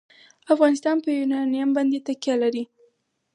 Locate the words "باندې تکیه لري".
1.75-2.63